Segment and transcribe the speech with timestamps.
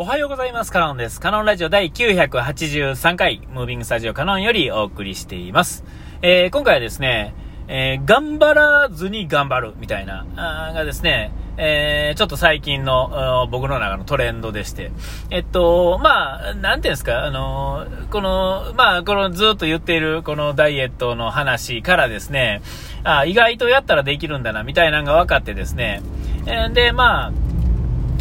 [0.00, 0.70] おはようございます。
[0.70, 1.18] カノンです。
[1.18, 5.82] カノンラジオ第983回、ムービングスタジオカノンよりお送りしています。
[6.22, 7.34] えー、今回はですね、
[7.66, 14.92] えー、頑張らずに頑張るみたいな、あがですね、えー、ちょっと最近の僕の中のトレンドでして、
[15.30, 22.62] えっと、まあ、なんていうんですか、あの、この、まあ、このずっと言っているこのダイエットの話からですね、
[23.02, 26.02] あ意外とやったらできるんだな、みたいなのが分かってですね、
[26.46, 27.47] えー、で、まあ、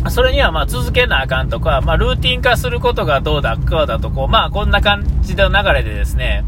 [0.10, 6.46] それにはま続けなあかんとか、まあ、ルーティン化することがどうだ、こうだとこう、まあこんな感じの流れでですね、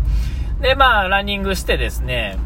[0.61, 2.37] で、まあランニングしてですね、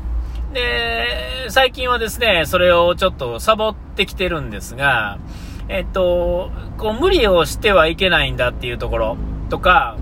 [0.54, 5.20] で、最近はですね、それをちょっとサボってきてるんですが、
[5.68, 9.18] えっと、こう無理をしてはいけないんだっていうところ
[9.50, 9.98] とか、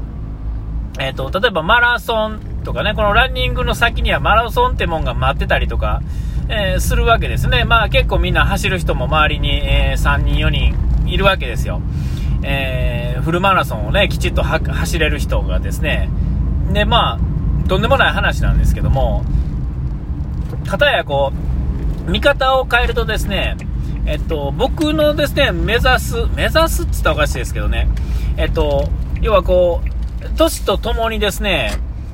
[1.00, 6.02] えっと、例えばマラソンとかね、このランニングの先にはマラソンってもんが待ってたりとか、
[6.50, 7.64] えー、するわけですね。
[7.64, 11.82] まあ結構みんな走る人も周りに、えー、3人4人いるわけですよ。
[12.44, 16.10] えー、フルマラソンをね、きちっと走れる人がですね、
[16.74, 19.24] で、まあ、とんでもない話なんですけども、
[20.68, 21.32] かたやこ
[22.08, 23.58] う、見方を変えるとですね、
[24.06, 27.88] えっと、僕のですね、目指す、目指すって言ったらおかしいですけどね、
[28.38, 28.90] えっと、
[29.22, 31.72] 要はこう、年とともにですね、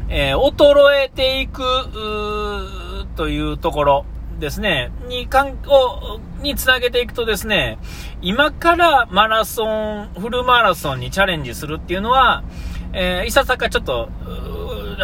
[0.10, 1.64] えー、衰えていく、
[3.16, 4.06] というところ、
[4.40, 7.78] ですね、に、かん、を、につなげていくとですね、
[8.22, 12.44] 今からマラソン、フルマラソンにチャレンジするっていうのは、
[12.94, 14.10] えー、いささかちょっと、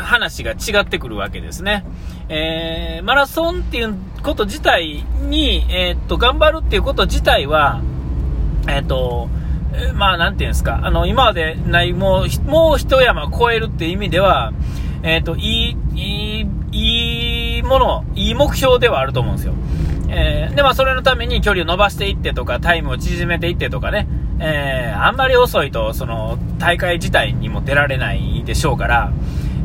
[0.01, 1.85] 話が違ってくるわけですね。
[2.29, 7.81] えー、マラソンっていうこと自体に、えー、っと、頑張るっていうこと自体は、
[8.67, 9.29] えー、っと、
[9.95, 14.53] まあ、なんていうんですか、あの、今までない、もう、もう一山超えるっていう意味では、
[15.03, 16.47] えっと、いい、いい、
[17.63, 19.53] いもの、いい目標ではあると思うんですよ。
[20.09, 24.07] えー、で、まあ、それのために距離を伸ばしていってとか、タイムを縮めていってとかね、
[24.39, 29.11] えー、あんまり遅いと、その、大会自体にも出られないでしょうから、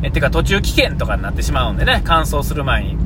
[0.01, 2.97] えー、てか途中危険とかになってしまうんでね、乾燥する前に。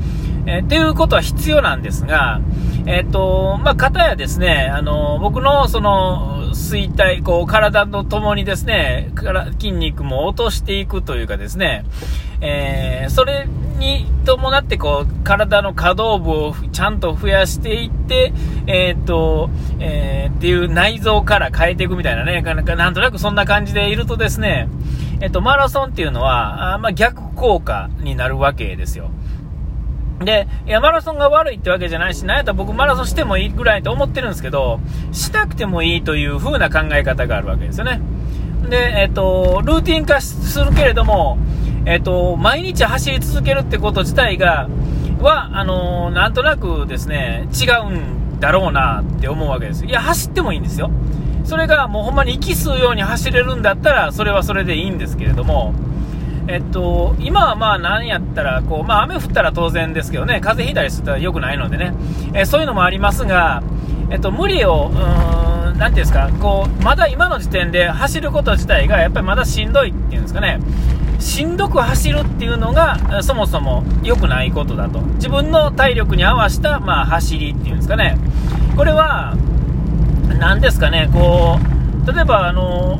[0.46, 2.40] えー、っていうことは必要なんですが、
[2.86, 9.12] えっ、と、まあ、方やですね、あの、僕の、その、衰退、こう、体とともにですね、
[9.54, 11.86] 筋肉も落としていくというかですね、
[12.42, 13.48] えー、それ
[13.84, 18.34] に伴って、こう、体の可動部をちゃんと増やしていって、
[18.66, 19.50] えっ、と、
[19.80, 24.70] えっていう内臓から変えていくみたいなね、なんとなくそんな感じでいるとですね、
[25.22, 29.12] えっ、と、マラソンっていうのは、あまあ、逆効果になるわけですよ。
[30.20, 34.80] で、いや、マラソンが悪いってわけじゃないし、なんやったら僕マラソンしてもいいぐらいと思ってるんですけど、
[35.12, 38.00] しなくてもいいという風な考え方があるわけですよね。
[38.70, 41.38] で、えっ、と、ルーティン化するけれども、
[41.86, 44.70] えっ、と、毎日走り続けるってこと自体が、
[45.20, 49.86] は、あのー、なんとなくですね、違うんだろうなって思うわけです。
[49.86, 50.92] いや、走ってもいいんですよ。
[51.46, 55.74] それがもうほんまに息吸うように走れるんだったら、それはそれでいいんですけれども、
[56.48, 61.94] えっと、今はまあ何やったら、こう、まあ雨降ったら当然ですけどね、風邪ひいたりすると良くないのでね、
[62.34, 63.64] えそういうのもありますが、
[64.10, 70.60] えっと、無理を、うーん、なていうんですか、こう、まだ今の時点で走ること自体がやっぱりまだしんどいっていうんですかね、
[71.24, 75.00] しんどく走るっていうのが、そもそも良くないことだと。
[75.00, 78.18] 自分の体力に合わせた、まあ、走りっていうんですかね。
[78.76, 79.36] これは、
[80.38, 81.58] 何ですかね、こ
[82.06, 83.00] う、例えば、あの、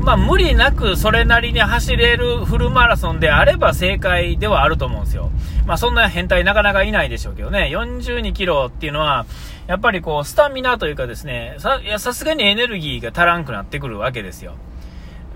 [0.00, 5.30] まあ、無理なくそれなりに走れるフルマラソンであれば正解ではあると思うんですよ。
[5.66, 9.26] まあ、そんな変態なかなかいないでしょうけどね、42キロっていうのは、
[9.66, 14.52] やっぱりこう、スタミナというかですね、さ、いや、さすがにエネルギーが足らんくなってくるわけですよ。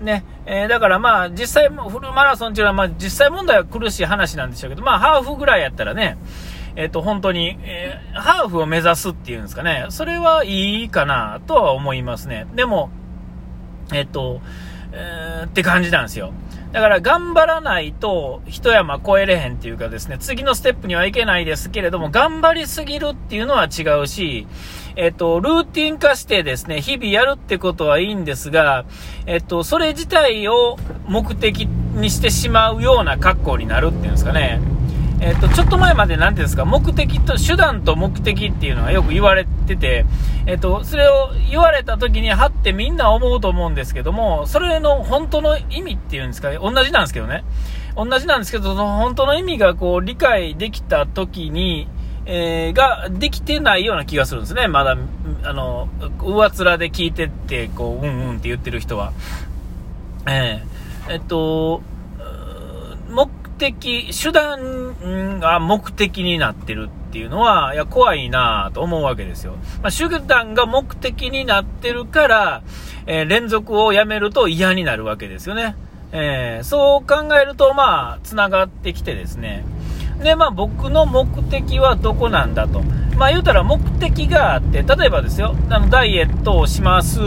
[0.01, 6.17] ね、えー、だからまあ、実際、フルマラソンっていうのは、まあ、実際問題は苦しい話なんでしょうけど、まあ、ハーフぐらいやったらね、
[6.75, 12.47] えっ、ー、と、本当に、えー、ハーフを目指すっていうんですかね、それはいいかなとは思いますね。
[12.55, 12.89] でも、
[13.93, 14.41] えっ、と、
[14.91, 16.31] えー、って感じなんですよ。
[16.71, 24.45] だから頑張らないと一山越えれへんっていうかですね、次のステップにはいけないですけれども、頑張りすぎるっていうのは違うし、
[24.95, 28.85] えっと、ルーティン化してですね、日々やるってことはいいんですが、
[29.25, 30.77] えっと、それ自体を
[31.07, 34.61] 目的にしてしまうような格好になるっていうんですかね。
[35.21, 40.05] えっと、ちょっと前まで何ていうんですか、目的と、手段と目的っていうのがよく言われてて、
[40.45, 47.43] えっと、それを言われた時に、はってみんな思うと思うんですけども、それの本当の意味っていうんですか、同じなんですけどね。
[47.97, 51.89] 同じなんですけど、その本当の意味がこう、理解できた時に、
[52.25, 54.67] えー、ができてないような気がするんですね。
[54.67, 54.95] まだ、
[55.43, 55.89] あの、
[56.19, 59.11] 上面で聞いてって、こう、うんうんって言ってる人は。
[60.27, 61.81] えー、えっと、
[63.09, 63.29] 目
[63.59, 69.53] 的、手段が目的になってるっていうのは、いや、怖いなと思うわけですよ。
[69.83, 72.61] まあ、手段が目的になってるから、
[73.05, 75.75] えー、連続をやめると嫌になるわけですよね。
[76.11, 79.63] えー、そう考えると、まあ、繋がってきてですね。
[80.23, 82.81] で、まあ僕の目的はどこなんだと。
[83.17, 87.19] まあ言うたら目的があって、例えばですよ、あのダイエットをします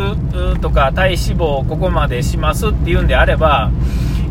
[0.61, 3.71] とか、体脂肪をここまでしますっていうんであれば、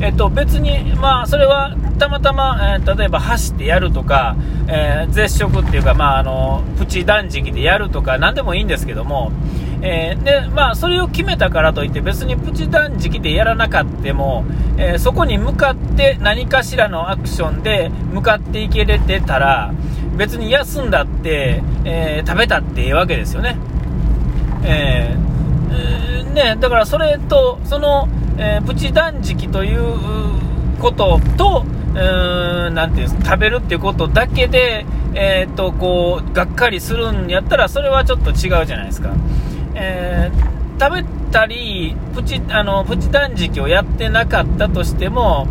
[0.01, 4.35] えっと別に、まあそれはたまたま、えー、例えば走ってやるとか、
[4.67, 9.31] えー、絶食っていうか、まああの、プチ断食でやるとか、何でもいいんですけども、
[9.83, 14.45] えー、で、まあ、それを決めたからといって、別にプチ断食でやらなかったも、
[14.77, 19.73] え、そこに向かって何かしらのアクションで向かっていけれてたら、
[20.17, 23.57] 別に休んだって、え、食べたっていいわけですよね。
[24.63, 28.07] えー、ね、だからそれと、その、
[28.43, 29.81] えプチ断食という
[30.81, 38.35] ことと、うーん、なていうんです食べるっていうことだけで、えっと、こう、がっかりするんやったら、それはちょっと違う
[38.65, 39.11] じゃないですか。
[39.75, 45.47] えー、食べたりプチあのプチ断食をやってなかったとしても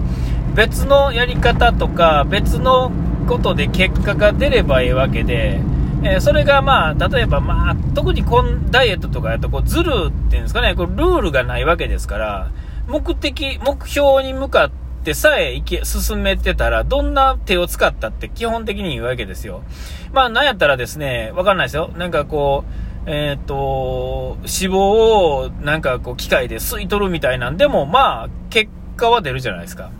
[0.54, 2.92] 別のやり方とか別の
[3.26, 5.60] ことで結果が出ればいいわけで、
[6.02, 12.50] えー、それがまあ例えば、まあ、特にこんダイエットとかやとこうズルっていうんですかねこうルールがないわけですから
[12.90, 14.70] 目的目標に向かっ
[15.04, 19.62] てさえいけ進めてたらどんな手を使ったって基本的に言うわけですよ
[20.12, 29.90] まあなんやったらですねわかんないですよなんかこうえっ、ー、と、脂肪をなんかこう機械で吸い取るみたいなんでも、まあ、結果は出るじゃないですか。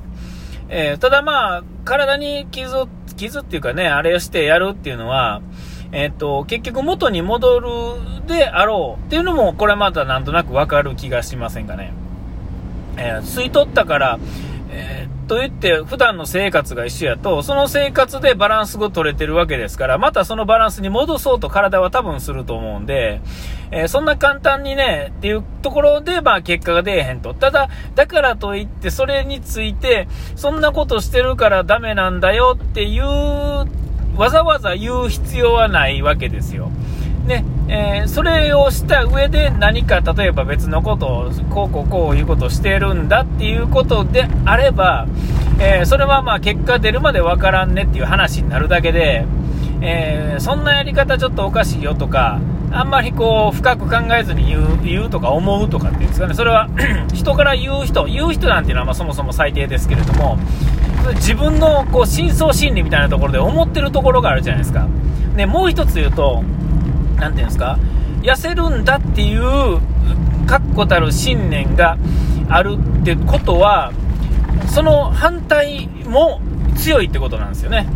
[0.69, 5.40] えー、ただまあ、体に傷、傷っていうかね、あれをしてやるっていうのは、
[5.92, 7.69] えっ、ー、と、結局元に戻る
[8.26, 11.92] であろうっていうのも、これまたなんとなくわかる気がしませんかね。
[13.00, 14.19] え吸い取ったから、
[14.73, 23.20] えー、と言って、普段の生活が一緒やと、その生活でバランスが取れてるわけですから、またそのバランスに戻そうと体は多分すると思うんで、
[23.70, 27.35] えー、そんな簡単にね、っていうところで、まあ結果が出えへんと。
[27.35, 30.06] ただ、だからといって、それについて、
[30.37, 33.05] そんなことしてるからダメなんだよっていう、
[34.17, 36.70] わざわざ言う必要はないわけですよ。
[37.30, 45.06] ね、えー、それをした上で何か例えば別のことをこうこうこういうことをしてるんだっていうことであれば、
[45.60, 49.24] えー、それはまあ結果出るまでわからんねっていう話になるだけで、
[49.80, 52.40] えー、そんなやり方ちょっとおかしいよとか
[52.72, 54.46] あんまりこう深く考えずに
[54.82, 56.68] 言うとか思うとかっていうんですかねそれは
[57.14, 60.36] 人から言う人言う人なんていうのはまそもそも最低ですけれども
[61.14, 64.88] 自分のこう深層心理みたいなところで思ってるところがあるじゃないですか。
[65.36, 66.44] でもう一つ言うと
[67.20, 67.78] 何て言うんですか、
[68.22, 69.81] 痩せるんだっていう、
[70.46, 71.96] 確固たる信念が
[72.49, 73.93] あるってことは、
[74.69, 76.40] その反対も
[76.76, 77.87] 強いってことなんですよね。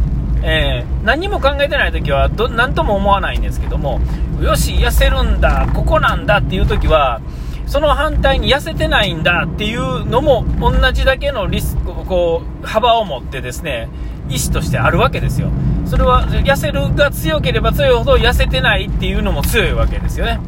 [0.42, 4.00] えー、何も考えてない時はど、何とも思わないんですけども、
[4.40, 7.20] よし、痩せるんだ、ここなんだっていう時は、
[7.66, 13.88] その反対に痩せてないんだっていうのも同じだけのリスク、こう、幅を持ってですね、
[14.28, 15.48] 意思としてあるわけですよ。
[15.86, 20.40] それは痩せるが強ければ強いほど痩せてないっていうのも強いわけですよね。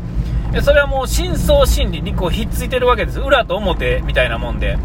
[0.62, 3.20] それはもう深層心理にこうひっついてるわけです。
[3.20, 4.78] 裏と表みたいなもんで。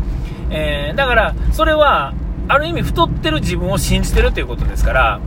[0.51, 2.13] えー、だから、それは、
[2.47, 5.19] ある意味太ってる自分を信じてるということですから、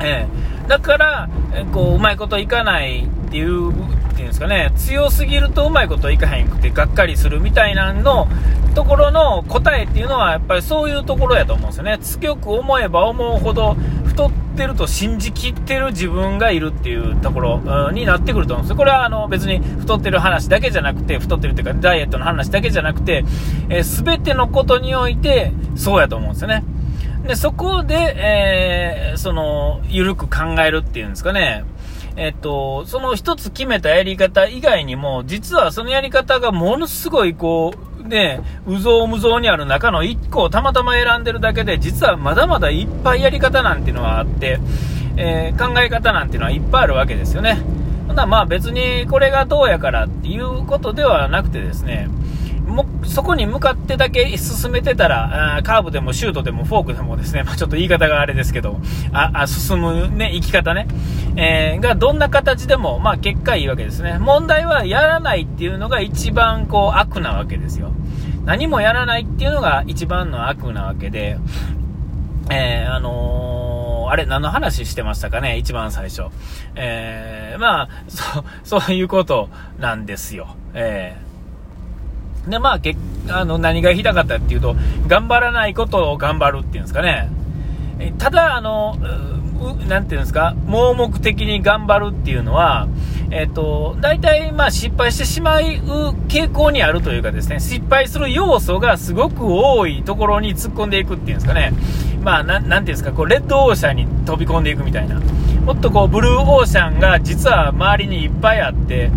[0.00, 3.74] えー、だから、えこう、うまいこといかないっていう、っ
[4.14, 8.28] ていうんですかね、強すぎるとうまいこといかへんくてがっかりするみたいなの
[8.74, 11.98] ところの答えっていうのは、やっぱりそういうところやと思うんですよね。
[11.98, 18.76] 強く思えば思うほど、太ってると信じきってる自分がいるっていうところになってくると思うんですよ。
[18.76, 23.24] これはあの別に太ってる話だけじゃなくて、太ってるっていうかダイエットの話だけじゃなくて、
[23.68, 26.64] えー、全てのことにおいてそうやと思うんですよね。
[27.26, 31.64] で、そこで、えー、その、ゆるく考えるっていうんですかね。
[32.16, 44.58] えっと、その一つ決めたやり方以外にも、実はそのやり方がものすごいこう、ね、うぞうむぞうにある中の1個をたまたま選んでるだけで、実はまだまだいっぱいやり方なんていうのはあって、
[45.16, 47.62] えー、考え方なんていうのはいっぱいあるわけですよね。
[48.08, 52.08] ただまあ別にこれがどうやからっていうことではなくてですね、
[52.66, 58.80] もそこに向かってだけ進めてたら、あカーブでもシュートでもフォークでもですね、まあ、ちょっと言い方があれですけど、
[59.12, 60.88] ああ進むね、生き方ね、
[61.36, 64.18] えー、がどんな形でも、まあ、結果いいわけですね。
[64.18, 67.92] 問題はやらないっていうのが一番こう悪なわけですよ。
[68.44, 71.38] 何もやらないっていうのが一番の悪なわけで、
[72.50, 76.24] えー、あのー、あれ、何の話してましたかね、一番最初。
[76.74, 78.44] えー、まあ、そ、
[78.80, 80.48] そういうことなんですよ。
[80.74, 81.33] えー
[82.48, 82.96] で、まあ、け
[83.28, 87.30] あの、何が言いたかったっていうと、頑張らないことを頑張るっていうんですかね。
[88.18, 88.96] ただ、あの、
[89.64, 92.88] う、なんていうんですか、盲目的に頑張るっていうのは、
[93.30, 95.62] えっ、と、大体、まあ、失敗してしまう
[96.28, 101.72] 傾向にあるというかですね、失敗する要素がすごく多いところに突っ込んでいくっていうんですかね、
[102.22, 105.20] まあ、なていうんですか、こう、レッドオーシャンに飛び込んでいくみたいな。
[105.64, 109.10] もっとこう、ブルーオーシャンが実は周りにいっぱいあって、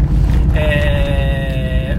[0.56, 1.37] えー、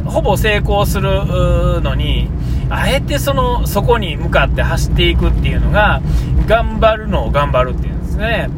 [0.09, 2.29] ほぼ成功するのに、
[2.71, 6.01] あえてその、そこに向かって走っていくっていうのが、
[6.47, 8.49] 頑張るのを頑張るっていうんですね。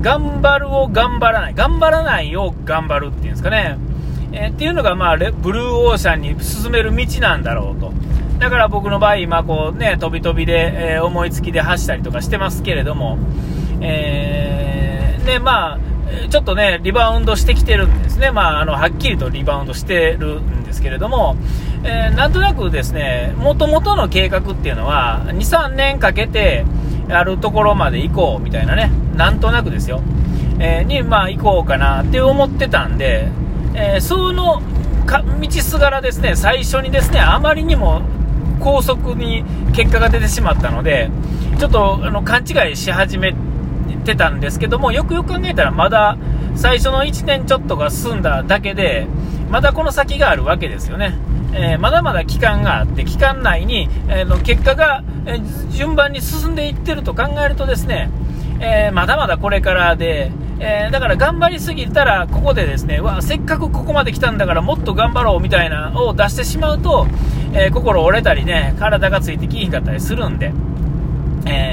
[0.00, 1.54] 頑張るを頑張らない。
[1.54, 3.78] 頑張らないを頑張るっていうんですかね。
[4.32, 7.92] えー、っていうのが、まあ、ブルーオーシャンに進める道なんだろうと。
[8.38, 13.18] だから僕の場合、今こうね、飛び飛びで、えー、思いつきで走ったりとかしてますけれども、
[13.80, 15.78] えー、で、まあ、
[16.30, 18.30] ちょっとね、リバウンドしてきてるんですね。
[18.30, 21.36] まあ、あの、はっきりとリバウンドしてるんですけれども、
[21.84, 26.64] えー、なんとなくですね、元々の計画っていうのは、2、3年かけて、
[27.10, 30.00] あるところまで行こうみたいなね、なんとなくですよ、
[30.58, 33.28] えー、に、まあ、行こうかなって思ってたんで、
[33.74, 34.62] えー、その
[35.06, 38.02] か道すがらですね、最初にですね、あまりにも
[38.60, 41.10] 高速に結果が出てしまったので、
[41.58, 43.51] ちょっとあの勘違いし始めて
[44.02, 46.16] てたんですけども、よくよく考えたら、まだ
[46.54, 49.06] 最初の1年ちょっとが済んだだけで、
[49.50, 51.14] まだこの先があるわけですよね。
[51.54, 58.10] えー、まだまだ期間があって、期間内に、えー、の結果が、えー、順番に進んでいってると考えるとですね、
[58.60, 60.30] えまだまだこれからで、
[60.60, 67.06] えだから頑張りすぎたら、ここでですね、わ、せっかくここまで来たんだからもっと頑張ろうみたいなのを出してしまうと、
[67.54, 70.52] え心折れたりね、体がついてきひんかったりするんで、
[71.44, 71.71] え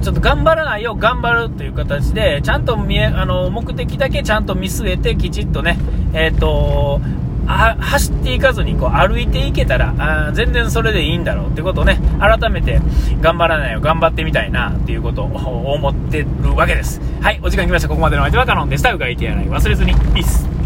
[0.00, 5.78] ちょっと頑張らないよ、頑張るという形で、ちゃんと見え、あの、目的だけちゃんと見据えて、きちっとね、
[6.12, 7.00] えっ、ー、と、
[7.46, 12.80] 走っていかずにこう歩いていけたらあ全然それでいいんだろうってことをね改めて
[13.20, 15.26] 頑張らないよ頑張ってみたいなっていうことを
[15.74, 17.00] 思ってるわけです。
[17.20, 17.88] はいお時間来ました。
[17.88, 18.92] ここまでの相手はカノンでした。
[18.92, 19.94] うがいてやない忘れずに。
[20.14, 20.59] ピース